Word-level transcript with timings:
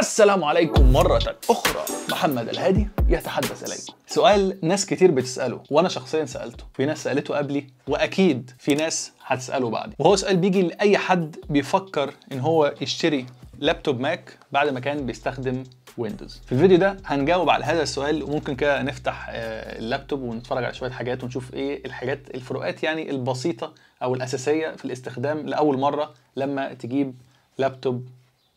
السلام 0.00 0.44
عليكم 0.44 0.92
مرة 0.92 1.36
أخرى. 1.50 1.84
محمد 2.10 2.48
الهادي 2.48 2.88
يتحدث 3.08 3.62
إليكم 3.64 3.92
سؤال 4.06 4.58
ناس 4.62 4.86
كتير 4.86 5.10
بتسأله 5.10 5.62
وأنا 5.70 5.88
شخصيا 5.88 6.24
سألته. 6.24 6.64
في 6.74 6.86
ناس 6.86 7.04
سألته 7.04 7.36
قبلي 7.36 7.66
وأكيد 7.88 8.50
في 8.58 8.74
ناس 8.74 9.12
هتسأله 9.26 9.70
بعدي. 9.70 9.94
وهو 9.98 10.16
سؤال 10.16 10.36
بيجي 10.36 10.62
لأي 10.62 10.98
حد 10.98 11.36
بيفكر 11.50 12.14
إن 12.32 12.40
هو 12.40 12.74
يشتري 12.80 13.26
laptop 13.58 14.00
Mac 14.00 14.38
بعد 14.52 14.68
ما 14.68 14.80
كان 14.80 15.06
بيستخدم 15.06 15.62
Windows. 15.98 16.40
في 16.46 16.52
الفيديو 16.52 16.78
ده 16.78 16.96
هنجاوب 17.04 17.50
على 17.50 17.64
هذا 17.64 17.82
السؤال 17.82 18.22
وممكن 18.22 18.54
كده 18.56 18.82
نفتح 18.82 19.26
آه، 19.30 19.78
اللابتوب 19.78 20.22
ونتفرج 20.22 20.64
على 20.64 20.74
شوية 20.74 20.90
حاجات 20.90 21.24
ونشوف 21.24 21.54
إيه 21.54 21.84
الحاجات 21.86 22.20
الفروقات 22.34 22.82
يعني 22.82 23.10
البسيطة 23.10 23.74
أو 24.02 24.14
الأساسية 24.14 24.68
في 24.76 24.84
الاستخدام 24.84 25.46
لأول 25.46 25.78
مرة 25.78 26.14
لما 26.36 26.74
تجيب 26.74 27.14
laptop 27.58 28.08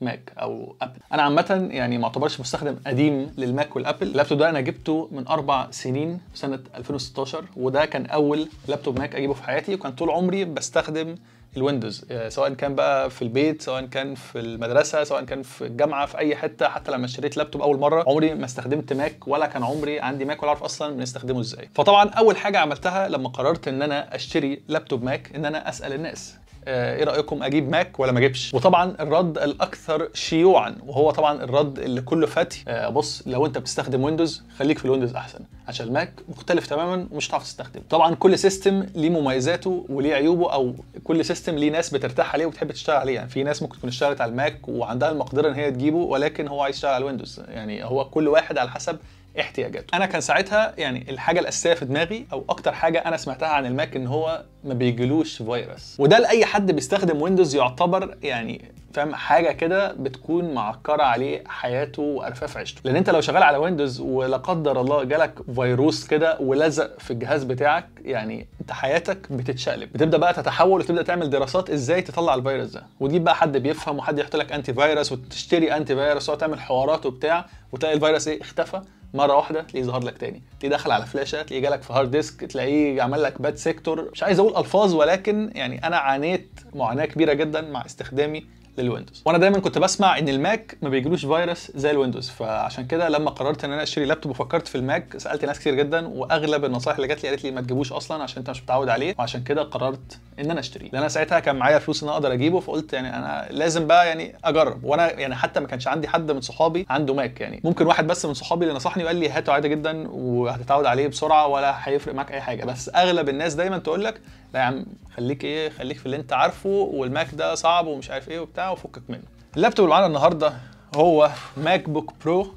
Mac 0.04 0.32
أو 0.40 0.76
Apple. 0.82 1.00
أنا 1.14 1.22
عامة 1.22 1.68
يعني 1.72 1.98
ما 1.98 2.06
أعتبرش 2.06 2.40
مستخدم 2.40 2.76
قديم 2.88 3.34
لل 3.38 3.53
Mac 3.53 3.76
وال 3.76 3.84
Apple. 3.84 4.08
اللابتوب 4.08 4.38
ده 4.38 4.50
أنا 4.50 4.62
جبته 4.62 5.10
من 5.12 5.28
أربع 5.28 5.68
سنين 5.72 6.20
في 6.34 6.38
سنة 6.40 6.60
2016 6.76 7.46
وده 7.58 7.86
كان 7.86 8.06
أول 8.06 8.48
laptop 8.68 9.00
Mac 9.00 9.16
أجيبه 9.16 9.34
في 9.34 9.44
حياتي 9.44 9.74
وكان 9.76 9.92
طول 9.92 10.10
عمري 10.10 10.46
بستخدم 10.46 11.16
ال 11.58 11.63
Windows. 11.63 12.06
آه، 12.12 12.30
سواء 12.30 12.54
كان 12.54 12.76
بقى 12.76 13.10
في 13.10 13.22
البيت 13.22 13.62
سواء 13.62 13.86
كان 13.86 14.16
في 14.16 14.40
المدرسة 14.40 15.04
سواء 15.04 15.24
كان 15.24 15.42
في 15.44 15.66
الجامعة 15.66 16.06
في 16.06 16.18
أي 16.18 16.36
حتة 16.36 16.68
حتى 16.68 16.92
لما 16.92 17.06
اشتريت 17.06 17.38
لابتوب 17.38 17.62
أول 17.62 17.80
مرة 17.80 18.04
عمري 18.08 18.34
ما 18.36 18.46
استخدمت 18.46 18.94
Mac 18.94 19.28
ولا 19.28 19.46
كان 19.46 19.64
عمري 19.64 20.00
عندي 20.00 20.26
Mac 20.26 20.44
ولا 20.44 20.50
أعرف 20.50 20.64
أصلا 20.64 20.96
بنستخدمه 20.96 21.40
إزاي. 21.40 21.70
فطبعا 21.76 22.10
أول 22.10 22.38
حاجة 22.38 22.60
عملتها 22.60 23.08
لما 23.10 23.30
قررت 23.30 23.68
إن 23.68 23.82
أنا 23.82 24.16
أشتري 24.16 24.62
laptop 24.68 25.04
Mac 25.04 25.36
إن 25.36 25.46
أنا 25.46 25.70
أسأل 25.70 25.94
الناس. 25.94 26.36
إيه 26.68 27.04
رأيكم 27.04 27.44
أجيب 27.44 27.70
Mac 27.70 28.00
ولا 28.00 28.12
ما 28.12 28.20
أجيبش؟ 28.20 28.54
وطبعا 28.54 28.96
الرد 29.00 29.38
الأكثر 29.38 30.10
شيوعا 30.14 30.76
وهو 30.86 31.12
طبعا 31.12 31.44
الرد 31.44 31.80
اللي 31.80 32.02
كله 32.02 32.28
فتي 32.28 32.64
آه، 32.68 32.90
بص 32.90 33.24
لو 33.26 33.46
أنت 33.46 33.58
بتستخدم 33.58 34.04
Windows 34.04 34.44
خليك 34.58 34.78
في 34.80 34.86
ال 34.86 34.90
Windows 34.90 35.16
أحسن 35.16 35.40
عشان 35.68 35.88
ال 35.88 35.94
Mac 35.94 36.14
مختلف 36.30 36.68
تماما 36.68 37.08
ومش 37.12 37.30
هتعرف 37.30 37.44
تستخدمه. 37.44 37.84
طبعا 37.90 38.16
كل 38.16 38.40
system 38.40 38.86
ليه 38.96 39.10
مميزاته 39.10 39.86
وليه 39.90 40.14
عيوبه 40.16 40.54
أو 40.54 40.76
كل 41.04 41.26
system 41.26 41.56
ليه 41.56 41.72
ناس 41.72 41.90
بترتاح 41.94 42.34
عليه 42.34 42.46
وبتحب 42.46 42.72
تشتغل 42.72 42.96
عليه. 42.98 43.16
يعني 43.16 43.30
في 43.30 43.44
ناس 43.44 43.62
ممكن 43.62 43.78
تكون 43.78 43.90
اشتغلت 43.90 44.22
على 44.22 44.32
ال 44.32 44.41
Mac 44.41 44.68
وعندها 44.68 45.12
المقدرة 45.12 45.50
إن 45.50 45.54
هي 45.54 45.72
تجيبه 45.72 45.98
ولكن 45.98 46.48
هو 46.48 46.62
عايز 46.62 46.76
يشتغل 46.76 46.92
على 46.94 47.02
ال 47.02 47.07
Windows 47.07 47.42
يعني 47.50 47.84
هو 47.86 48.06
كل 48.06 48.28
واحد 48.28 48.58
على 48.58 48.70
حسب 48.70 48.98
احتياجاته. 49.40 49.98
أنا 49.98 50.06
كان 50.06 50.22
ساعتها 50.22 50.74
يعني 50.78 51.06
الحاجة 51.10 51.40
الأساسية 51.40 51.74
في 51.74 51.86
دماغي 51.86 52.26
أو 52.34 52.46
أكتر 52.50 52.72
حاجة 52.72 53.00
أنا 53.00 53.18
سمعتها 53.18 53.48
عن 53.48 53.66
ال 53.66 53.73
Mac 53.73 53.96
إن 53.96 54.08
هو 54.08 54.44
ما 54.64 54.74
بيجيلوش 54.74 55.38
فيروس. 55.38 55.96
وده 56.00 56.20
لأي 56.20 56.46
حد 56.46 56.72
بيستخدم 56.72 57.22
Windows 57.22 57.56
يعتبر 57.56 58.18
يعني 58.24 58.72
فاهم 58.94 59.16
حاجة 59.16 59.52
كده 59.52 59.92
بتكون 59.94 60.54
معكرة 60.54 61.04
عليه 61.04 61.44
حياته 61.48 62.02
وقارفاه 62.02 62.42
في 62.42 62.58
عيشته. 62.58 62.82
لأن 62.84 62.96
أنت 62.96 63.10
لو 63.10 63.22
شغال 63.22 63.44
على 63.44 63.58
Windows 63.58 64.00
ولا 64.00 64.38
قدر 64.38 64.82
الله 64.82 65.04
جالك 65.04 65.34
فيروس 65.56 66.08
كده 66.08 66.38
ولزق 66.40 67.00
في 67.00 67.12
الجهاز 67.12 67.44
بتاعك 67.44 67.88
يعني 68.02 68.48
أنت 68.62 68.72
حياتك 68.72 69.32
بتتشقلب. 69.32 69.94
بتبدأ 69.94 70.18
بقى 70.18 70.34
تتحول 70.34 70.82
وتبدأ 70.82 71.02
تعمل 71.02 71.30
دراسات 71.30 71.70
إزاي 71.70 72.02
تطلع 72.02 72.36
الفيروس 72.36 72.70
ده. 72.70 72.84
وتجيب 73.00 73.24
بقى 73.24 73.36
حد 73.36 73.58
بيفهم 73.58 73.98
وحد 73.98 74.20
يحط 74.20 74.36
لك 74.36 74.52
antivirus 74.52 75.12
وتشتري 75.12 75.78
antivirus 75.78 76.24
وتقعد 76.24 76.38
تعمل 76.38 76.60
حوارات 76.60 77.06
وبتاع 77.06 77.46
وتلاقي 77.72 77.96
الفيروس 77.96 78.28
إيه 78.28 78.42
اختفى. 78.42 78.82
مرة 79.14 79.36
واحدة 79.36 79.62
تلاقيه 79.62 79.84
ظهر 79.88 80.04
لك 80.04 80.18
تاني. 80.18 80.42
تلاقيه 80.60 80.76
دخل 80.78 80.92
على 80.92 81.06
فلاشه 81.06 81.42
تلاقيه 81.42 81.62
جالك 81.64 81.82
في 81.82 81.94
hard 81.94 82.12
disk 82.12 82.40
تلاقيه 82.46 83.02
عمل 83.02 83.24
لك 83.24 83.42
bad 83.42 83.56
sector 83.56 84.10
مش 84.12 84.24
عايز 84.24 84.40
أقول 84.40 84.58
ألفاظ 84.58 84.94
ولكن 84.96 85.52
يعني 85.56 85.88
أنا 85.88 85.98
عانيت 85.98 86.60
معاناة 86.76 87.06
كبيرة 87.06 87.34
جدا 87.34 87.62
مع 87.62 87.86
استخدامي 87.86 88.46
لل 88.78 88.87
Windows. 88.87 89.24
وأنا 89.26 89.38
دايما 89.38 89.60
كنت 89.60 89.78
بسمع 89.78 90.18
إن 90.18 90.30
الماك 90.30 90.78
ما 90.82 90.90
بيجيلوش 90.90 91.26
فيروس 91.26 91.72
زي 91.76 91.92
ال 91.92 91.97
Windows 91.97 92.30
فعشان 92.30 92.86
كده 92.86 93.10
لما 93.10 93.30
قررت 93.30 93.64
إن 93.64 93.72
أنا 93.72 93.84
أشتري 93.84 94.06
لابتوب 94.06 94.32
وفكرت 94.32 94.68
في 94.68 94.76
الماك 94.76 95.18
سألت 95.18 95.46
ناس 95.46 95.60
كتير 95.60 95.74
جدا 95.76 96.08
وأغلب 96.08 96.66
النصائح 96.66 96.96
اللي 96.98 97.08
جات 97.08 97.24
لي 97.24 97.30
قالت 97.30 97.44
لي 97.44 97.52
ما 97.52 97.62
تجيبوش 97.62 97.92
أصلا 97.92 98.24
عشان 98.24 98.38
أنت 98.38 98.50
مش 98.50 98.64
متعود 98.64 98.90
عليه 98.90 99.16
وعشان 99.20 99.44
كده 99.44 99.64
قررت 99.64 100.20
إن 100.40 100.52
أنا 100.52 100.60
أشتريه. 100.60 100.86
لأن 100.90 100.98
أنا 100.98 101.08
ساعتها 101.10 101.40
كان 101.40 101.56
معايا 101.56 101.80
فلوس 101.80 102.04
إن 102.04 102.10
أنا 102.10 102.18
أقدر 102.18 102.34
أجيبه 102.34 102.60
فقلت 102.60 102.94
يعني 102.94 103.18
أنا 103.18 103.48
لازم 103.52 103.88
بقى 103.88 104.08
يعني 104.08 104.36
أجرب. 104.44 104.84
وأنا 104.84 105.12
يعني 105.12 105.36
حتى 105.36 105.60
ما 105.60 105.68
كانش 105.68 105.88
عندي 105.88 106.08
حد 106.08 106.32
من 106.32 106.42
صحابي 106.42 106.86
عنده 106.90 107.14
ماك 107.14 107.42
يعني. 107.42 107.62
ممكن 107.64 107.86
واحد 107.86 108.08
بس 108.08 108.26
من 108.26 108.34
صحابي 108.34 108.66
اللي 108.66 108.76
نصحني 108.76 109.04
وقال 109.04 109.16
لي 109.16 109.30
هاته 109.30 109.54
عادي 109.54 109.70
جدا 109.70 110.08
وهتتعود 110.10 110.86
عليه 110.86 111.08
بسرعة 111.08 111.48
ولا 111.48 111.76
هيفرق 111.90 112.14
معاك 112.14 112.32
أي 112.32 112.42
حاجة. 112.42 112.66
بس 112.66 112.90
أغلب 112.96 113.30
الناس 113.30 113.54
دايما 113.54 113.78
تقول 113.78 114.04
لك 114.04 114.22
لا 114.54 114.60
يا 114.60 114.66
عم 114.66 114.86
خليك 115.18 115.44
إيه 115.44 115.70
خليك 115.70 115.98
في 115.98 116.06
اللي 116.06 116.18
أنت 116.18 116.34
عارفه 116.34 116.70
والماك 116.70 117.28
ده 117.36 117.56
صعب 117.56 117.88
ومش 117.88 118.12
عارف 118.12 118.30
إيه 118.30 118.40
وبتاع. 118.40 118.63
وفكك 118.72 119.02
منه. 119.10 119.24
اللابتوب 119.56 119.86
اللي 119.86 119.92
معانا 119.96 120.08
النهارده 120.08 120.54
هو 120.96 121.30
MacBook 121.58 122.14
Pro 122.26 122.48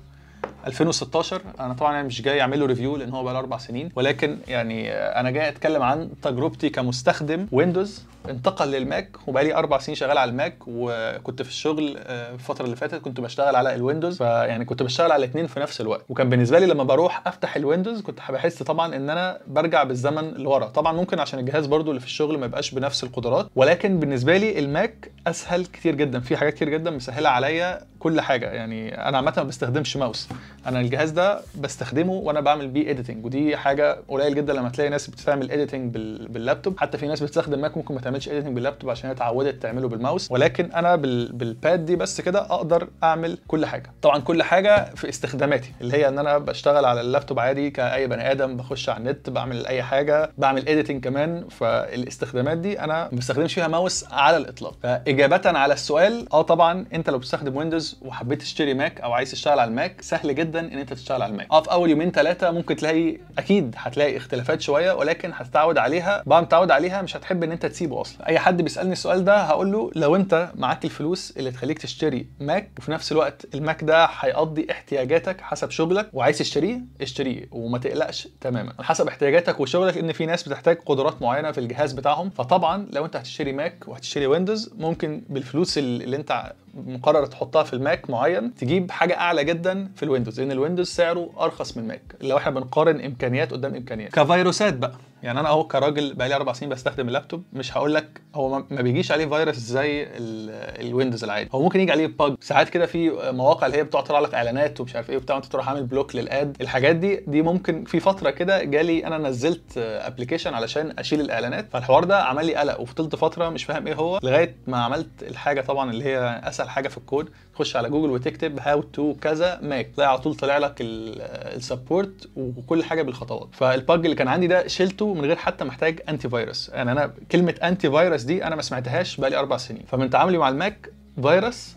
2016 0.67 1.43
أنا 1.61 1.75
طبعا 1.75 1.95
يعني 1.95 2.07
مش 2.07 2.23
جاي 2.23 2.41
اعمل 2.41 2.61
له 2.61 2.67
review 2.67 2.97
لأن 2.97 3.11
هو 3.11 3.25
بقى 3.25 3.33
له 3.35 3.39
أربع 3.41 3.59
سنين 3.59 3.93
ولكن 3.97 4.39
يعني 4.49 4.93
أنا 4.93 5.31
جاي 5.31 5.49
أتكلم 5.49 5.83
عن 5.83 6.11
تجربتي 6.23 6.69
كمستخدم 6.69 7.47
Windows 7.53 8.05
انتقل 8.31 8.69
للماك 8.71 9.17
وبقى 9.29 9.45
لي 9.45 9.55
أربع 9.55 9.79
سنين 9.79 9.97
شغال 9.97 10.19
على 10.19 10.31
الماك 10.31 10.57
وكنت 10.67 11.43
في 11.43 11.49
الشغل 11.49 11.97
آه، 11.99 12.35
الفترة 12.35 12.65
اللي 12.65 12.77
فاتت 12.77 12.95
كنت 12.95 13.21
بشتغل 13.21 13.57
على 13.57 13.75
ال 13.75 13.80
Windows 13.80 14.19
فيعني 14.19 14.65
كنت 14.65 14.83
بشتغل 14.83 15.13
على 15.13 15.25
الاثنين 15.25 15.47
في 15.47 15.61
نفس 15.61 15.81
الوقت. 15.81 16.05
وكان 16.09 16.29
بالنسبة 16.31 16.59
لي 16.59 16.67
لما 16.67 16.85
بروح 16.85 17.23
أفتح 17.27 17.57
ال 17.57 17.62
Windows 17.62 18.01
كنت 18.03 18.19
بحس 18.31 18.63
طبعا 18.63 18.97
إن 18.97 19.11
أنا 19.11 19.39
برجع 19.47 19.83
بالزمن 19.83 20.31
لورا. 20.35 20.67
طبعا 20.67 20.93
ممكن 20.93 21.21
عشان 21.21 21.39
الجهاز 21.39 21.67
برضو 21.67 21.91
اللي 21.91 22.01
في 22.01 22.07
الشغل 22.07 22.39
ما 22.39 22.47
يبقاش 22.47 22.71
بنفس 22.75 23.05
القدرات 23.05 23.47
ولكن 23.57 24.01
بالنسبة 24.01 24.37
لي 24.37 24.59
الماك 24.59 25.13
أسهل 25.27 25.67
كتير 25.67 25.95
جدا 25.95 26.21
في 26.21 26.37
حاجات 26.37 26.55
كتير 26.55 26.69
جدا 26.69 26.91
مسهلة 26.91 27.29
عليا 27.29 27.81
كل 28.07 28.21
حاجة. 28.21 28.47
يعني 28.47 29.09
أنا 29.09 29.17
عامة 29.17 29.33
ما 29.37 29.43
بستخدمش 29.43 29.97
ماوس. 29.97 30.29
أنا 30.67 30.81
الجهاز 30.81 31.11
ده 31.11 31.41
بستخدمه 31.61 32.13
وأنا 32.13 32.41
بعمل 32.41 32.69
بيه 32.69 32.91
editing 32.91 33.25
ودي 33.25 33.57
حاجة 33.57 33.99
قليل 34.09 34.35
جدا 34.35 34.53
لما 34.53 34.69
تلاقي 34.69 34.91
ناس 34.91 35.11
بتعمل 35.11 35.51
editing 35.51 35.95
بال... 35.95 36.29
باللابتوب. 36.29 36.79
حتى 36.79 36.99
في 36.99 37.07
ناس 37.07 37.23
بتستخدم 37.23 37.59
ماك 37.59 37.77
ممكن 37.77 37.95
ما 37.95 38.01
تعملش 38.01 38.29
editing 38.29 38.55
بال 38.55 38.64
laptop 38.64 38.91
عشان 38.91 39.11
هي 39.11 39.17
اتعودت 39.17 39.63
تعمله 39.63 39.89
بالماوس. 39.89 40.31
ولكن 40.31 40.73
أنا 40.73 40.97
بال... 40.97 41.33
بال 41.33 41.54
pad 41.54 41.85
دي 41.85 41.97
بس 41.97 42.21
كده 42.21 42.41
أقدر 42.41 42.89
أعمل 43.03 43.39
كل 43.49 43.67
حاجة. 43.67 43.91
طبعا 44.03 44.19
كل 44.19 44.43
حاجة 44.43 44.95
في 44.95 45.09
استخداماتي 45.09 45.73
اللي 45.81 45.97
هي 45.97 46.09
إن 46.09 46.19
أنا 46.19 46.39
بشتغل 46.39 46.85
على 46.85 47.01
اللابتوب 47.01 47.39
عادي 47.39 47.71
كأي 47.71 48.07
بني 48.07 48.31
آدم 48.31 48.57
بخش 48.57 48.89
على 48.89 48.99
النت 48.99 49.31
بعمل 49.31 49.67
أي 49.67 49.83
حاجة 49.83 50.31
بعمل 50.39 50.69
editing 50.69 51.05
كمان. 51.05 51.49
فالاستخدامات 51.49 52.59
دي 52.59 52.81
أنا 52.81 53.09
ما 53.13 53.19
بستخدمش 53.19 53.55
فيها 53.55 53.69
ماوس 53.69 54.05
على 54.13 54.37
الإطلاق. 54.37 54.75
فإجابة 54.83 55.43
على 55.59 55.75
السؤال 55.75 56.33
آه 56.33 56.43
طبعا 56.43 56.87
أنت 56.95 57.11
لو 57.11 57.19
بتستخدم 57.19 57.57
Windows 57.57 57.96
وحبيت 58.03 58.43
تشتري 58.43 58.75
ماك 58.75 59.01
أو 59.01 59.13
عايز 59.13 59.31
تشتغل 59.31 59.59
على 59.59 59.69
الماك 59.69 60.03
سهل 60.03 60.35
جدا 60.35 60.61
إن 60.61 60.79
أنت 60.79 60.93
تشتغل 60.93 61.23
على 61.23 61.33
الماك 61.33 61.47
أه 61.53 61.63
في 61.63 61.71
أول 61.73 61.91
يومين 61.91 62.11
ثلاثة 62.11 62.51
ممكن 62.51 62.77
تلاقي 62.77 63.19
أكيد 63.39 63.75
هتلاقي 63.79 64.17
اختلافات 64.17 64.61
شوية 64.61 64.93
ولكن 64.93 65.31
هتتعود 65.35 65.79
عليها. 65.79 66.23
بعد 66.27 66.43
ما 66.43 66.49
تتعود 66.49 66.71
عليها 66.71 67.03
مش 67.03 67.17
هتحب 67.17 67.43
إن 67.43 67.53
أنت 67.53 67.67
تسيبه 67.67 68.01
أصلا. 68.01 68.29
أي 68.29 68.39
حد 68.39 68.63
بيسألني 68.63 68.93
السؤال 68.93 69.25
ده 69.25 69.37
هقول 69.43 69.73
له 69.73 69.91
لو 69.95 70.17
أنت 70.17 70.51
معاك 70.55 70.85
الفلوس 70.85 71.35
اللي 71.37 71.51
تخليك 71.51 71.79
تشتري 71.79 72.27
ماك 72.41 72.71
وفي 72.79 72.91
نفس 72.91 73.13
الوقت 73.13 73.47
الماك 73.55 73.85
ده 73.85 74.05
هيقضي 74.21 74.67
احتياجاتك 74.71 75.41
حسب 75.41 75.71
شغلك 75.71 76.11
وعايز 76.13 76.39
تشتريه 76.39 76.81
اشتريه. 77.01 77.49
وما 77.51 77.79
تقلقش 77.79 78.29
تماما. 78.41 78.73
حسب 78.81 79.09
احتياجاتك 79.09 79.61
وشغلك 79.61 79.99
إن 79.99 80.13
في 80.13 80.27
ناس 80.27 80.49
بتحتاج 80.49 80.79
قدرات 80.87 81.23
معينة 81.23 81.53
في 81.53 81.59
الجهاز 81.61 81.93
بتاعهم. 81.93 82.31
فطبعا 82.31 82.87
لو 82.93 83.05
أنت 83.05 83.17
هتشتري 83.17 83.53
ماك 83.53 83.85
وهتشتري 83.89 84.27
Windows 84.27 84.75
ممكن 84.79 85.23
بالفلوس 85.29 85.79
اللي 85.79 86.17
أنت 86.17 86.53
مقرر 86.77 87.27
تحطها 87.27 87.63
في 87.63 87.73
الماك 87.73 88.11
معين 88.11 88.55
تجيب 88.55 88.91
حاجة 88.91 89.19
أعلى 89.19 89.45
جدا 89.45 89.89
في 89.97 90.03
ال 90.03 90.08
Windows 90.08 90.41
لأن 90.41 90.53
ال 90.53 90.57
Windows 90.57 90.89
سعره 90.89 91.31
أرخص 91.41 91.77
من 91.77 91.83
الماك 91.83 92.03
لو 92.21 92.37
إحنا 92.37 92.51
بنقارن 92.53 93.01
إمكانيات 93.01 93.53
قدام 93.53 93.75
إمكانيات. 93.75 94.13
كفيروسات 94.13 94.75
بقى. 94.75 94.93
يعني 95.23 95.41
أنا 95.41 95.49
أهو 95.49 95.65
كراجل 95.67 96.15
بقى 96.15 96.29
لي 96.29 96.35
أربع 96.37 96.53
سنين 96.53 96.71
بستخدم 96.73 97.09
اللابتوب 97.09 97.43
مش 97.53 97.77
هقول 97.77 97.95
لك 97.95 98.21
هو 98.35 98.49
ما- 98.71 98.83
بيجيش 98.83 99.13
عليه 99.13 99.27
فيروس 99.27 99.57
زي 99.57 100.03
ال- 100.03 100.87
ال 100.87 100.92
Windows 100.92 101.25
العادي. 101.25 101.49
هو 101.55 101.63
ممكن 101.63 101.81
يجي 101.81 101.93
عليه 101.93 102.07
bug 102.07 102.35
ساعات 102.41 102.69
كده 102.69 102.87
في 102.87 103.11
مواقع 103.33 103.67
اللي 103.67 103.79
هي 103.79 103.85
بتقعد 103.85 104.05
تطلع 104.05 104.19
لك 104.19 104.35
إعلانات 104.35 104.81
ومش 104.81 104.97
عارف 104.97 105.11
إيه 105.11 105.17
وبتاع 105.17 105.37
وانت 105.37 105.47
تروح 105.47 105.69
عامل 105.69 105.83
block 105.85 106.17
لل 106.17 106.33
ad. 106.33 106.57
الحاجات 106.61 106.97
دي 106.97 107.17
دي 107.27 107.43
ممكن 107.43 107.85
في 107.85 108.01
فترة 108.01 108.31
كده 108.31 108.65
جالي 108.65 109.07
أنا 109.07 109.19
نزلت 109.19 109.79
application 109.79 110.55
علشان 110.55 110.95
أشيل 110.99 111.21
الإعلانات. 111.21 111.67
فالحوار 111.73 112.05
ده 112.05 112.23
عمل 112.23 112.47
لي 112.47 112.55
قلق 112.55 112.81
وفضلت 112.81 113.17
فترة 113.17 113.49
مش 113.49 113.65
فاهم 113.65 113.87
إيه 113.87 113.95
هو 113.95 114.21
لغاية 114.23 114.57
ما 114.67 114.79
عملت 114.85 115.23
الحاجة 115.23 115.61
طبعا 115.61 115.91
اللي 115.91 116.05
هي 116.05 116.41
أسهل 116.45 116.66
حاجة 116.69 116.89
في 116.89 116.99
الكود 116.99 117.29
تخش 117.55 117.77
على 117.77 117.91
جوجل 117.91 118.11
وتكتب 118.11 118.59
how 118.61 118.83
to 118.83 119.15
كذا 119.15 119.61
ماك 119.63 119.91
تلاقي 119.97 120.11
على 120.11 120.19
طول 120.19 120.35
طالع 120.35 120.59
لك 120.59 120.75
ال 120.81 120.99
support 120.99 122.29
وكل 122.37 122.85
حاجة 122.85 123.03
بالخطوات. 123.03 123.49
فال 123.53 123.74
bug 123.74 124.05
اللي 124.05 124.17
كان 124.17 124.29
عندي 124.29 124.47
ده 124.47 124.67
شلته 124.67 125.15
من 125.15 125.25
غير 125.25 125.37
حتى 125.37 125.65
محتاج 125.65 126.01
antivirus 126.09 126.69
يعني 126.69 126.93
أنا 126.93 127.13
كلمة 127.33 127.55
antivirus 127.63 128.23
دي 128.23 128.45
أنا 128.45 128.57
ما 128.57 128.63
سمعتهاش 128.63 129.21
بقالي 129.21 129.37
أربع 129.37 129.57
سنين. 129.57 129.83
فمن 129.89 130.11
تعاملي 130.11 130.39
مع 130.39 130.49
الماك 130.49 130.91
فيروس 131.23 131.75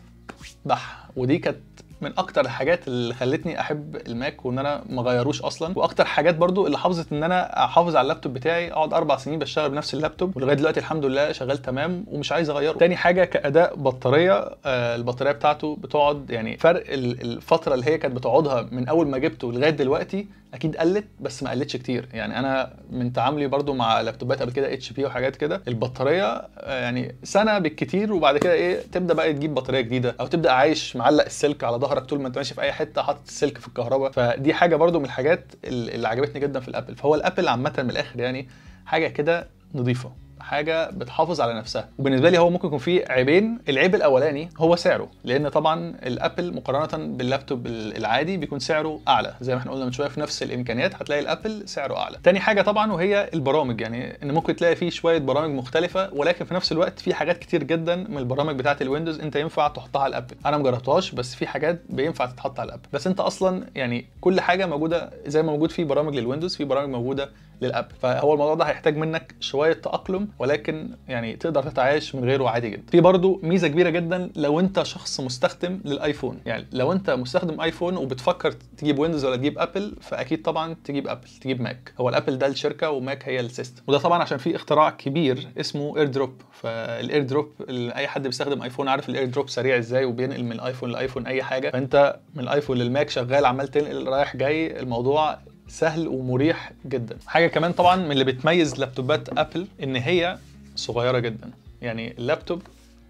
بح. 0.66 1.10
ودي 1.16 1.38
كانت 1.38 1.58
من 2.02 2.12
أكتر 2.18 2.42
الحاجات 2.42 2.88
اللي 2.88 3.14
خلتني 3.14 3.60
أحب 3.60 3.96
الماك 3.96 4.46
وإن 4.46 4.60
أنا 4.60 4.84
ما 4.90 5.02
غيروش 5.02 5.42
أصلا. 5.42 5.74
وأكتر 5.78 6.06
حاجات 6.06 6.36
برضو 6.36 6.66
اللي 6.68 6.78
حافظت 6.78 7.14
إن 7.14 7.24
أنا 7.24 7.66
أحافظ 7.66 7.96
على 7.96 8.02
اللابتوب 8.04 8.34
بتاعي 8.34 8.72
أقعد 8.72 8.94
أربع 8.94 9.18
سنين 9.18 9.40
بشتغل 9.40 9.70
بنفس 9.70 9.94
اللابتوب 9.94 10.38
ولغاية 10.38 10.56
دلوقتي 10.56 10.80
الحمد 10.80 11.06
لله 11.06 11.32
شغال 11.32 11.58
تمام 11.58 12.06
ومش 12.08 12.32
عايز 12.32 12.50
أغيره. 12.50 12.78
تاني 12.78 12.96
حاجة 12.96 13.24
كأداء 13.26 13.76
بطارية 13.76 14.50
آه 14.66 14.96
البطارية 14.96 15.32
بتاعته 15.32 15.76
بتقعد 15.82 16.30
يعني 16.30 16.58
فرق 16.58 16.84
ال- 16.94 17.22
الفترة 17.22 17.74
اللي 17.74 17.86
هي 17.86 17.98
كانت 17.98 18.16
بتقعدها 18.16 18.68
من 18.72 18.88
أول 18.88 19.08
ما 19.08 19.18
جبته 19.18 19.52
لغاية 19.52 19.70
دلوقتي 19.70 20.28
أكيد 20.54 20.78
قلت 20.78 21.06
بس 21.20 21.44
ما 21.44 21.50
قلتش 21.52 21.76
كتير. 21.76 22.10
يعني 22.14 22.40
أنا 22.40 22.74
من 22.90 23.14
تعاملي 23.14 23.48
برضو 23.48 23.74
مع 23.74 24.02
laptopات 24.02 24.42
قبل 24.42 24.52
كده 24.52 24.74
HP 24.74 25.06
وحاجات 25.06 25.36
كده 25.36 25.62
البطارية 25.68 26.26
آه، 26.26 26.82
يعني 26.84 27.16
سنة 27.24 27.60
بالكتير 27.60 28.14
وبعد 28.14 28.38
كده 28.38 28.54
إيه 28.54 28.82
تبدأ 28.92 29.14
بقى 29.14 29.34
تجيب 29.34 29.54
بطارية 29.54 29.82
جديدة 29.82 30.16
أو 30.20 30.28
تبدأ 30.28 30.52
عايش 30.52 30.96
معلق 30.96 31.26
السلك 31.26 31.64
على 31.64 31.78
ظهرك 31.78 32.04
طول 32.06 32.22
ما 32.22 32.28
أنت 32.28 32.38
ماشي 32.38 32.54
في 32.54 32.62
أي 32.62 32.72
حتة 32.72 33.02
حاطط 33.02 33.22
السلك 33.28 33.58
في 33.58 33.68
الكهرباء. 33.68 34.12
فدي 34.12 34.54
حاجة 34.54 34.76
برضو 34.76 35.00
من 35.00 35.06
الحاجات 35.06 35.54
ال- 35.66 35.90
اللي 35.90 36.08
عجبتني 36.08 36.40
جدا 36.42 36.60
في 36.60 36.68
ال 36.68 36.72
Apple. 36.72 36.96
فهو 36.96 37.16
ال 37.16 37.21
Apple 37.21 37.48
عامة 37.48 37.74
من 37.78 37.90
الآخر 37.90 38.20
يعني 38.20 38.48
حاجة 38.86 39.08
كده 39.08 39.48
نظيفة. 39.76 40.12
حاجة 40.50 40.90
بتحافظ 40.90 41.42
على 41.42 41.54
نفسها. 41.54 41.90
وبالنسبة 42.00 42.30
لي 42.30 42.38
هو 42.38 42.50
ممكن 42.50 42.68
يكون 42.68 42.80
فيه 42.80 43.06
عيبين. 43.10 43.60
العيب 43.70 43.96
الأولاني 43.96 44.50
هو 44.58 44.76
سعره 44.76 45.10
لأن 45.24 45.50
طبعا 45.50 45.96
ال 46.06 46.14
Apple 46.14 46.54
مقارنة 46.54 47.08
باللابتوب 47.18 47.68
العادي 47.68 48.38
بيكون 48.38 48.60
سعره 48.60 49.00
أعلى. 49.08 49.34
زي 49.42 49.54
ما 49.56 49.62
إحنا 49.62 49.72
قلنا 49.72 49.86
من 49.86 49.92
شوية 49.92 50.08
في 50.08 50.20
نفس 50.20 50.44
الإمكانيات 50.44 50.96
هتلاقي 50.96 51.22
ال 51.22 51.29
Apple 51.29 51.64
سعره 51.66 51.98
أعلى. 51.98 52.18
تاني 52.24 52.40
حاجة 52.40 52.62
طبعا 52.62 52.92
وهي 52.92 53.30
البرامج 53.34 53.82
يعني 53.82 54.18
إن 54.24 54.32
ممكن 54.32 54.56
تلاقي 54.56 54.76
فيه 54.76 54.90
شوية 54.90 55.18
برامج 55.18 55.56
مختلفة 55.56 56.14
ولكن 56.14 56.46
في 56.46 56.54
نفس 56.54 56.72
الوقت 56.72 57.00
في 57.00 57.14
حاجات 57.14 57.38
كتير 57.38 57.64
جدا 57.64 57.96
من 57.96 58.18
البرامج 58.18 58.56
بتاعه 58.56 58.78
ال 58.82 58.86
Windows 58.86 59.20
أنت 59.20 59.36
ينفع 59.36 59.68
تحطها 59.68 60.02
على 60.02 60.10
ال 60.10 60.13
Apple. 60.13 60.36
أنا 60.46 60.58
مجربتهاش 60.58 61.12
بس 61.12 61.36
في 61.36 61.48
حاجات 61.48 61.82
بينفع 61.90 62.26
تتحط 62.26 62.60
على 62.60 62.68
ال 62.68 62.70
Apple. 62.70 62.84
بس 62.94 63.08
أنت 63.08 63.20
أصلا 63.20 63.66
يعني 63.76 64.06
كل 64.22 64.42
حاجة 64.42 64.66
موجودة 64.66 65.10
زي 65.28 65.44
ما 65.44 65.52
موجود 65.52 65.72
في 65.72 65.84
برامج 65.84 66.16
لل 66.16 66.25
Windows 66.25 66.56
في 66.56 66.64
برامج 66.64 66.90
موجودة 66.90 67.30
لل 67.62 67.71
Apple 67.71 67.96
فهو 68.02 68.34
الموضوع 68.34 68.56
ده 68.56 68.66
هيحتاج 68.66 68.98
منك 68.98 69.36
شوية 69.40 69.74
تأقلم 69.74 70.28
ولكن 70.40 70.90
يعني 71.08 71.36
تقدر 71.36 71.64
تتعايش 71.64 72.16
من 72.16 72.24
غيره 72.26 72.50
عادي 72.50 72.70
جدا. 72.70 72.84
في 72.92 73.02
برضو 73.02 73.40
ميزة 73.44 73.68
كبيرة 73.68 73.90
جدا 73.90 74.30
لو 74.36 74.60
أنت 74.60 74.84
شخص 74.84 75.20
مستخدم 75.20 75.82
لل 75.86 75.98
iPhone. 75.98 76.40
يعني 76.46 76.66
لو 76.72 76.92
أنت 76.92 77.10
مستخدم 77.10 77.62
iPhone 77.62 77.98
وبتفكر 77.98 78.52
تجيب 78.52 79.00
Windows 79.00 79.26
ولا 79.26 79.36
تجيب 79.36 79.60
Apple 79.60 79.96
فأكيد 80.02 80.42
طبعا 80.42 80.76
تجيب 80.84 81.08
Apple 81.08 81.28
تجيب 81.42 81.62
ماك. 81.62 81.94
هو 82.00 82.10
ال 82.10 82.14
Apple 82.14 82.38
ده 82.38 82.48
الشركة 82.48 82.90
وماك 82.92 83.30
هي 83.30 83.40
ال 83.40 83.45
system. 83.45 83.84
وده 83.88 83.98
طبعا 83.98 84.22
عشان 84.22 84.38
في 84.38 84.56
اختراع 84.56 84.90
كبير 84.90 85.48
اسمه 85.60 85.98
AirDrop 85.98 86.42
فال 86.52 87.24
AirDrop 87.24 87.52
أي 87.70 88.08
حد 88.08 88.28
بيستخدم 88.28 88.62
iPhone 88.62 88.88
عارف 88.88 89.10
ال 89.10 89.28
AirDrop 89.28 89.50
سريع 89.50 89.78
إزاي 89.78 90.06
وبينقل 90.06 90.44
من 90.44 90.52
ال 90.52 90.57
iPhone 90.57 90.92
ل 90.92 90.97
iPhone 90.97 91.28
أي 91.28 91.44
حاجة. 91.44 91.70
فأنت 91.70 92.20
من 92.36 92.44
ال 92.44 92.49
iPhone 92.49 92.78
للماك 92.78 93.10
شغال 93.10 93.46
عمال 93.46 93.68
تنقل 93.68 94.08
رايح 94.08 94.36
جاي. 94.38 94.80
الموضوع 94.80 95.38
سهل 95.70 96.08
ومريح 96.08 96.72
جدا. 96.86 97.18
حاجة 97.28 97.48
كمان 97.48 97.72
طبعا 97.72 97.96
من 97.96 98.12
اللي 98.12 98.24
بتميز 98.24 98.80
لابتوبات 98.80 99.30
Apple 99.40 99.68
إن 99.84 99.96
هي 99.96 100.38
صغيرة 100.76 101.20
جدا. 101.20 101.50
يعني 101.82 102.12
اللابتوب 102.18 102.62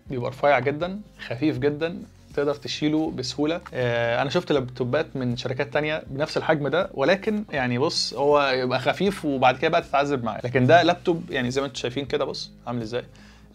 بيبقى 0.09 0.29
رفيع 0.29 0.59
جدا 0.59 0.99
خفيف 1.27 1.57
جدا 1.57 2.01
تقدر 2.35 2.55
تشيله 2.55 3.11
بسهولة. 3.11 3.61
آه 3.73 4.21
أنا 4.21 4.29
شفت 4.29 4.51
لابتوبات 4.51 5.15
من 5.15 5.37
شركات 5.37 5.73
تانية 5.73 6.03
بنفس 6.07 6.37
الحجم 6.37 6.67
ده 6.67 6.89
ولكن 6.93 7.43
يعني 7.51 7.77
بص 7.77 8.13
هو 8.13 8.49
يبقى 8.49 8.79
خفيف 8.79 9.25
وبعد 9.25 9.57
كده 9.57 9.69
بقى 9.69 9.81
تتعذب 9.81 10.23
معاه. 10.23 10.41
لكن 10.43 10.67
ده 10.67 10.83
لابتوب 10.83 11.31
يعني 11.31 11.51
زي 11.51 11.61
ما 11.61 11.67
أنتم 11.67 11.79
شايفين 11.79 12.05
كده 12.05 12.25
بص 12.25 12.51
عامل 12.67 12.81
إزاي؟ 12.81 13.03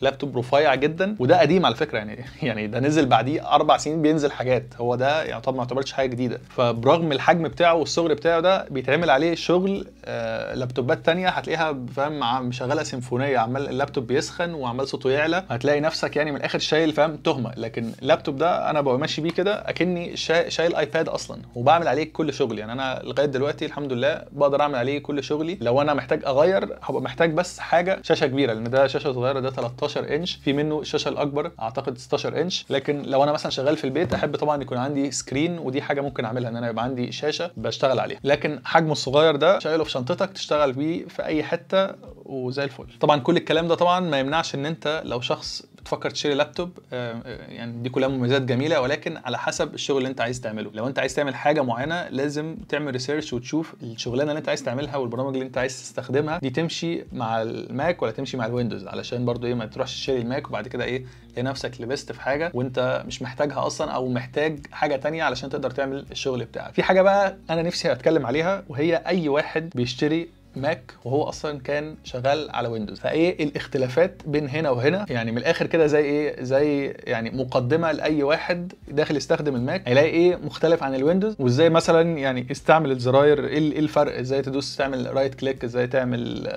لابتوب 0.00 0.38
رفيع 0.38 0.74
جدا 0.74 1.16
وده 1.18 1.40
قديم 1.40 1.66
على 1.66 1.74
فكرة 1.74 1.98
يعني 1.98 2.24
يعني 2.42 2.66
ده 2.66 2.80
نزل 2.80 3.06
بعديه 3.06 3.48
أربع 3.54 3.76
سنين 3.76 4.02
بينزل 4.02 4.32
حاجات 4.32 4.64
هو 4.78 4.94
ده 4.94 5.22
يعني 5.22 5.40
طبعا 5.42 5.56
ما 5.56 5.62
يعتبرش 5.62 5.92
حاجة 5.92 6.06
جديدة. 6.10 6.40
فبرغم 6.50 7.12
الحجم 7.12 7.42
بتاعه 7.48 7.74
والصغر 7.74 8.14
بتاعه 8.14 8.40
ده 8.40 8.66
بيتعمل 8.70 9.10
عليه 9.10 9.34
شغل 9.34 9.86
آه 10.04 10.54
لابتوبات 10.54 11.06
تانية 11.06 11.28
هتلاقيها 11.28 11.76
فاهم 11.96 12.48
مشغله 12.48 12.82
سيمفونية 12.82 13.38
عمال 13.38 13.68
اللابتوب 13.68 14.06
بيسخن 14.06 14.54
وعمال 14.54 14.88
صوته 14.88 15.10
يعلى 15.10 15.44
هتلاقي 15.50 15.80
نفسك 15.80 16.16
يعني 16.16 16.30
من 16.30 16.36
الآخر 16.36 16.58
شايل 16.58 16.92
فاهم 16.92 17.16
تهمة. 17.16 17.52
لكن 17.56 17.90
اللابتوب 18.02 18.36
ده 18.36 18.70
أنا 18.70 18.80
ببقى 18.80 18.98
ماشي 18.98 19.20
بيه 19.20 19.30
كده 19.30 19.54
أكني 19.68 20.16
شا- 20.16 20.48
شايل 20.48 20.76
iPad 20.76 21.08
أصلا 21.08 21.38
وبعمل 21.54 21.88
عليه 21.88 22.12
كل 22.12 22.32
شغل 22.34 22.58
يعني 22.58 22.72
أنا 22.72 23.00
لغاية 23.04 23.26
دلوقتي 23.26 23.66
الحمد 23.66 23.92
لله 23.92 24.22
بقدر 24.32 24.60
أعمل 24.60 24.74
عليه 24.76 24.98
كل 24.98 25.24
شغلي. 25.24 25.58
لو 25.60 25.80
أنا 25.82 25.94
محتاج 25.94 26.24
أغير 26.26 26.64
هبقى 26.82 27.02
محتاج 27.02 27.32
بس 27.32 27.58
حاجة 27.58 28.00
شاشة 28.02 28.26
كبيرة 28.26 28.52
لأن 28.52 28.70
ده 28.70 28.86
شاشة 28.86 29.12
صغيرة 29.12 29.40
ده 29.40 29.50
13 29.50 29.83
انش 29.96 30.34
في 30.34 30.52
منه 30.52 30.80
الشاشة 30.80 31.08
الأكبر 31.08 31.50
أعتقد 31.60 31.98
16 31.98 32.40
انش. 32.40 32.64
لكن 32.70 33.02
لو 33.02 33.22
أنا 33.24 33.32
مثلا 33.32 33.50
شغال 33.50 33.76
في 33.76 33.84
البيت 33.84 34.14
أحب 34.14 34.36
طبعا 34.36 34.62
يكون 34.62 34.78
عندي 34.78 35.10
screen 35.10 35.58
ودي 35.58 35.82
حاجة 35.82 36.00
ممكن 36.00 36.24
أعملها 36.24 36.50
إن 36.50 36.56
أنا 36.56 36.68
يبقى 36.68 36.84
عندي 36.84 37.12
شاشة 37.12 37.50
بشتغل 37.56 37.98
عليها. 37.98 38.20
لكن 38.24 38.60
حجمه 38.64 38.92
الصغير 38.92 39.36
ده 39.36 39.58
شايله 39.58 39.84
في 39.84 39.90
شنطتك 39.90 40.30
تشتغل 40.32 40.72
بيه 40.72 41.06
في 41.06 41.24
أي 41.24 41.42
حتة 41.44 41.88
وزي 42.24 42.64
الفل. 42.64 42.86
طبعا 43.00 43.20
كل 43.20 43.36
الكلام 43.36 43.68
ده 43.68 43.74
طبعا 43.74 44.00
ما 44.00 44.18
يمنعش 44.18 44.54
إن 44.54 44.66
أنت 44.66 45.02
لو 45.04 45.20
شخص 45.20 45.62
بتفكر 45.84 46.10
تشتري 46.10 46.34
لابتوب 46.34 46.78
آه، 46.92 47.12
آه، 47.26 47.50
يعني 47.52 47.82
دي 47.82 47.88
كلها 47.88 48.08
مميزات 48.08 48.42
جميلة 48.42 48.80
ولكن 48.80 49.16
على 49.24 49.38
حسب 49.38 49.74
الشغل 49.74 49.98
اللي 49.98 50.08
انت 50.08 50.20
عايز 50.20 50.40
تعمله. 50.40 50.70
لو 50.74 50.86
انت 50.86 50.98
عايز 50.98 51.14
تعمل 51.14 51.34
حاجة 51.34 51.62
معينة 51.62 52.08
لازم 52.08 52.56
تعمل 52.68 52.92
research 52.92 53.32
وتشوف 53.32 53.74
الشغلانة 53.82 54.30
اللي 54.30 54.38
انت 54.38 54.48
عايز 54.48 54.62
تعملها 54.62 54.96
والبرامج 54.96 55.34
اللي 55.34 55.46
انت 55.46 55.58
عايز 55.58 55.72
تستخدمها. 55.82 56.38
دي 56.38 56.50
تمشي 56.50 57.04
مع 57.12 57.42
الماك 57.42 58.02
ولا 58.02 58.12
تمشي 58.12 58.36
مع 58.36 58.46
الويندوز؟ 58.46 58.86
علشان 58.86 59.24
برضو 59.24 59.46
إيه 59.46 59.54
ما 59.54 59.66
تروحش 59.66 59.94
تشتري 59.94 60.18
الماك 60.18 60.48
وبعد 60.48 60.68
كده 60.68 60.84
إيه 60.84 61.04
تلاقي 61.28 61.42
نفسك 61.42 61.80
لبست 61.80 62.12
في 62.12 62.20
حاجة 62.20 62.50
وانت 62.54 63.02
مش 63.06 63.22
محتاجها 63.22 63.66
أصلا 63.66 63.90
أو 63.90 64.08
محتاج 64.08 64.66
حاجة 64.72 64.96
تانية 64.96 65.22
علشان 65.24 65.50
تقدر 65.50 65.70
تعمل 65.70 66.06
الشغل 66.10 66.44
بتاعك. 66.44 66.74
في 66.74 66.82
حاجة 66.82 67.02
بقى 67.02 67.36
أنا 67.50 67.62
نفسي 67.62 67.92
أتكلم 67.92 68.26
عليها 68.26 68.64
وهي 68.68 68.96
أي 68.96 69.28
واحد 69.28 69.70
بيشتري 69.74 70.28
ماك 70.56 70.94
وهو 71.04 71.22
أصلا 71.22 71.58
كان 71.60 71.96
شغال 72.04 72.50
على 72.50 72.68
ويندوز 72.68 73.00
فإيه 73.00 73.44
الاختلافات 73.44 74.22
بين 74.26 74.48
هنا 74.48 74.70
وهنا؟ 74.70 75.06
يعني 75.08 75.32
من 75.32 75.38
الآخر 75.38 75.66
كده 75.66 75.86
زي 75.86 76.00
إيه؟ 76.04 76.42
زي 76.42 76.94
يعني 77.04 77.30
مقدمة 77.30 77.92
لأي 77.92 78.22
واحد 78.22 78.72
داخل 78.88 79.16
يستخدم 79.16 79.56
الماك 79.56 79.82
هيلاقي 79.88 80.06
إيه 80.10 80.36
مختلف 80.36 80.82
عن 80.82 80.94
الويندوز؟ 80.94 81.36
وإزاي 81.38 81.70
مثلا 81.70 82.18
يعني 82.18 82.46
استعمل 82.50 82.90
الزراير 82.90 83.46
إيه 83.46 83.58
ال- 83.58 83.72
إيه 83.72 83.78
الفرق؟ 83.78 84.18
إزاي 84.18 84.42
تدوس 84.42 84.76
تعمل 84.76 85.14
right 85.16 85.34
click 85.34 85.64
إزاي 85.64 85.86
تعمل 85.86 86.48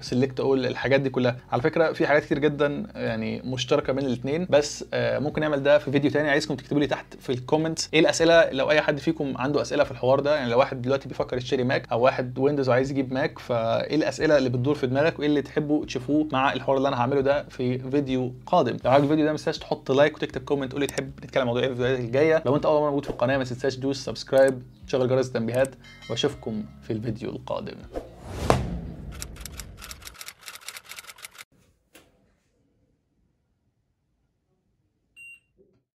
select 0.00 0.40
all 0.40 0.66
الحاجات 0.66 1.00
دي 1.00 1.10
كلها. 1.10 1.36
على 1.52 1.62
فكرة 1.62 1.92
في 1.92 2.06
حاجات 2.06 2.24
كتير 2.24 2.38
جدا 2.38 2.86
يعني 2.94 3.42
مشتركة 3.44 3.92
بين 3.92 4.06
الاثنين 4.06 4.46
بس 4.50 4.84
آه، 4.94 5.18
ممكن 5.18 5.40
نعمل 5.40 5.62
ده 5.62 5.78
في 5.78 5.90
فيديو 5.90 6.10
تاني. 6.10 6.30
عايزكم 6.30 6.54
تكتبوا 6.54 6.80
لي 6.80 6.86
تحت 6.86 7.06
في 7.20 7.30
ال 7.32 7.38
comments 7.38 7.88
إيه 7.94 8.00
الأسئلة؟ 8.00 8.50
لو 8.50 8.70
أي 8.70 8.80
حد 8.80 8.98
فيكم 8.98 9.34
عنده 9.36 9.62
أسئلة 9.62 9.84
في 9.84 9.90
الحوار 9.90 10.20
ده 10.20 10.36
يعني 10.36 10.50
لو 10.50 10.58
واحد 10.58 10.82
دلوقتي 10.82 11.08
بيفكر 11.08 11.36
يشتري 11.36 11.64
ماك 11.64 11.86
أو 11.92 12.00
واحد 12.00 12.38
ويندوز 12.38 12.68
وعايز 12.68 12.90
يجيب 12.90 13.12
ماك 13.12 13.38
فايه 13.48 13.94
الأسئلة 13.96 14.38
اللي 14.38 14.48
بتدور 14.48 14.74
في 14.74 14.86
دماغك 14.86 15.18
وايه 15.18 15.28
اللي 15.28 15.42
تحبوا 15.42 15.86
تشوفوه 15.86 16.28
مع 16.32 16.52
الحوار 16.52 16.76
اللي 16.76 16.88
أنا 16.88 16.96
هعمله 17.00 17.20
ده 17.20 17.42
في 17.48 17.78
فيديو 17.78 18.32
قادم؟ 18.46 18.76
لو 18.84 18.90
عجبك 18.90 19.04
الفيديو 19.04 19.24
ده 19.24 19.30
ما 19.32 19.36
تنساش 19.38 19.58
تحط 19.58 19.90
like 19.90 20.16
وتكتب 20.16 20.44
comment 20.44 20.70
تقول 20.70 20.80
لي 20.80 20.86
تحب 20.86 21.10
نتكلم 21.24 21.46
موضوع 21.46 21.62
إيه 21.62 21.68
في 21.68 21.72
الفيديوهات 21.72 22.04
الجاية. 22.04 22.42
لو 22.46 22.56
أنت 22.56 22.66
أول 22.66 22.80
مرة 22.80 22.90
موجود 22.90 23.04
في 23.04 23.10
القناة 23.10 23.36
ما 23.36 23.44
تنساش 23.44 23.76
تدوس 23.76 24.04
subscribe 24.04 24.62
تشغل 24.86 25.08
جرس 25.08 25.26
التنبيهات 25.26 25.74
وأشوفكم 26.10 26.64
في 26.82 26.92
الفيديو 26.92 27.30
القادم. 27.30 27.76